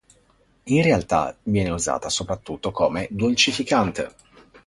In 0.63 0.81
realtà 0.81 1.37
viene 1.43 1.69
usato 1.69 2.09
soprattutto 2.09 2.71
come 2.71 3.05
dolcificante. 3.11 4.15